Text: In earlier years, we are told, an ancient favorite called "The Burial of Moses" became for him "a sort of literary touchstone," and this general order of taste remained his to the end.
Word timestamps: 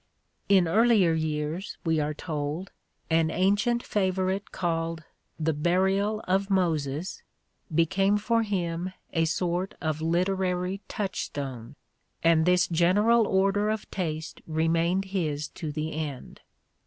In 0.49 0.67
earlier 0.67 1.13
years, 1.13 1.77
we 1.85 1.99
are 1.99 2.15
told, 2.15 2.71
an 3.11 3.29
ancient 3.29 3.83
favorite 3.83 4.51
called 4.51 5.03
"The 5.39 5.53
Burial 5.53 6.21
of 6.27 6.49
Moses" 6.49 7.21
became 7.71 8.17
for 8.17 8.41
him 8.41 8.93
"a 9.13 9.25
sort 9.25 9.75
of 9.79 10.01
literary 10.01 10.81
touchstone," 10.87 11.75
and 12.23 12.47
this 12.47 12.67
general 12.67 13.27
order 13.27 13.69
of 13.69 13.91
taste 13.91 14.41
remained 14.47 15.05
his 15.13 15.49
to 15.49 15.71
the 15.71 15.93
end. 15.93 16.41